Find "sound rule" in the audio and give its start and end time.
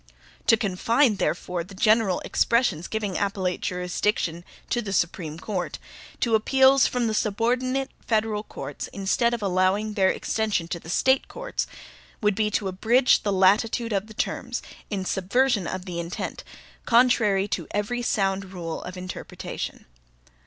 18.01-18.81